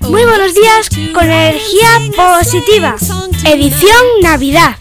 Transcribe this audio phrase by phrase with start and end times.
[0.00, 2.96] Muy buenos días con energía positiva.
[3.44, 4.76] Edición Navidad.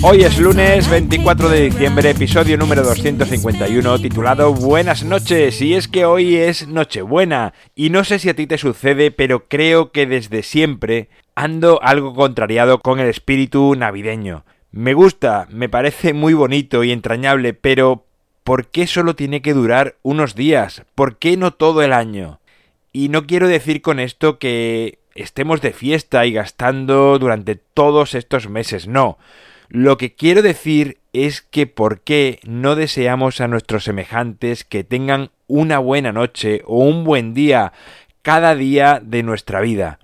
[0.00, 5.60] Hoy es lunes 24 de diciembre, episodio número 251, titulado Buenas noches.
[5.60, 7.52] Y es que hoy es Nochebuena.
[7.74, 12.14] Y no sé si a ti te sucede, pero creo que desde siempre ando algo
[12.14, 14.44] contrariado con el espíritu navideño.
[14.70, 18.04] Me gusta, me parece muy bonito y entrañable, pero
[18.44, 20.84] ¿por qué solo tiene que durar unos días?
[20.94, 22.38] ¿Por qué no todo el año?
[22.92, 28.48] Y no quiero decir con esto que estemos de fiesta y gastando durante todos estos
[28.48, 29.18] meses, no.
[29.68, 35.30] Lo que quiero decir es que por qué no deseamos a nuestros semejantes que tengan
[35.46, 37.72] una buena noche o un buen día
[38.22, 39.98] cada día de nuestra vida.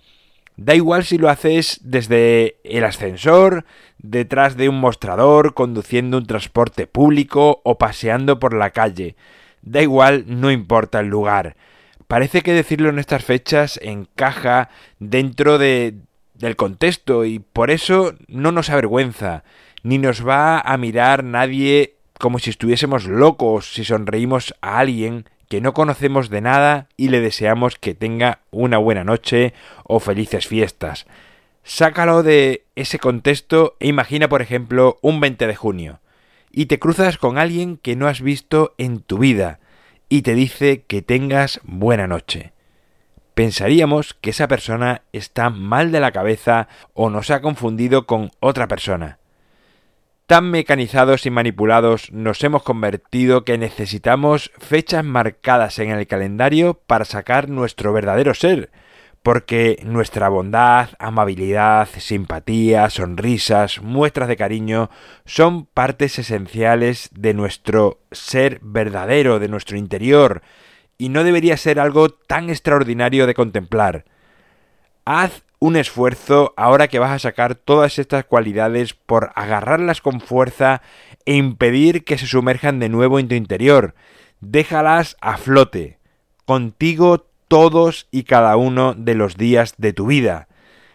[0.57, 3.65] Da igual si lo haces desde el ascensor,
[3.99, 9.17] detrás de un mostrador, conduciendo un transporte público o paseando por la calle.
[9.63, 11.57] Da igual, no importa el lugar.
[12.07, 15.95] Parece que decirlo en estas fechas encaja dentro de,
[16.35, 19.45] del contexto y por eso no nos avergüenza,
[19.83, 25.61] ni nos va a mirar nadie como si estuviésemos locos si sonreímos a alguien que
[25.61, 29.53] no conocemos de nada y le deseamos que tenga una buena noche
[29.85, 31.07] o felices fiestas.
[31.63, 36.01] Sácalo de ese contexto e imagina, por ejemplo, un 20 de junio
[36.51, 39.61] y te cruzas con alguien que no has visto en tu vida
[40.09, 42.54] y te dice que tengas buena noche
[43.35, 48.69] pensaríamos que esa persona está mal de la cabeza o nos ha confundido con otra
[48.69, 49.19] persona.
[50.27, 57.05] Tan mecanizados y manipulados nos hemos convertido que necesitamos fechas marcadas en el calendario para
[57.05, 58.71] sacar nuestro verdadero ser,
[59.23, 64.91] porque nuestra bondad, amabilidad, simpatía, sonrisas, muestras de cariño
[65.27, 70.41] son partes esenciales de nuestro ser verdadero, de nuestro interior,
[70.99, 74.05] y no debería ser algo tan extraordinario de contemplar.
[75.05, 80.83] Haz un esfuerzo ahora que vas a sacar todas estas cualidades por agarrarlas con fuerza
[81.25, 83.95] e impedir que se sumerjan de nuevo en tu interior.
[84.41, 85.99] Déjalas a flote,
[86.45, 90.49] contigo todos y cada uno de los días de tu vida.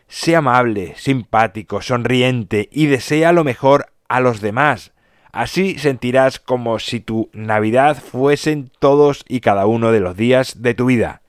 [0.07, 4.91] Sé amable, simpático, sonriente y desea lo mejor a los demás.
[5.31, 10.73] Así sentirás como si tu Navidad fuesen todos y cada uno de los días de
[10.73, 11.21] tu vida.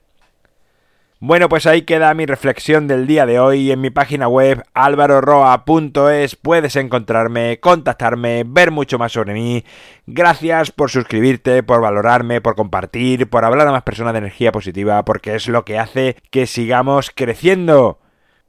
[1.22, 3.70] Bueno, pues ahí queda mi reflexión del día de hoy.
[3.70, 9.62] En mi página web alvaroroa.es puedes encontrarme, contactarme, ver mucho más sobre mí.
[10.06, 15.04] Gracias por suscribirte, por valorarme, por compartir, por hablar a más personas de energía positiva,
[15.04, 17.98] porque es lo que hace que sigamos creciendo.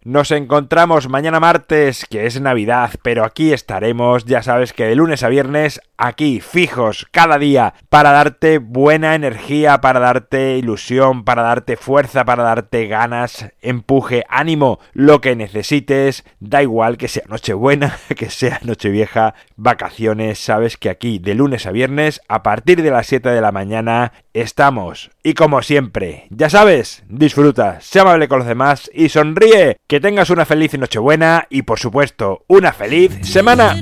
[0.04, 5.22] Nos encontramos mañana martes, que es Navidad, pero aquí estaremos, ya sabes que de lunes
[5.22, 11.78] a viernes, aquí, fijos, cada día, para darte buena energía, para darte ilusión, para darte
[11.78, 18.32] fuerza, para darte ganas, empuje, ánimo, lo que necesites, da igual que sea Nochebuena, que
[18.32, 23.30] sea Nochevieja, vacaciones, sabes que aquí, de lunes a viernes, a partir de las 7
[23.30, 25.12] de la mañana, estamos.
[25.24, 29.78] Y como siempre, ya sabes, disfruta, sé amable con los demás y sonríe.
[29.88, 33.76] Que tengas una feliz Nochebuena y por supuesto una feliz semana.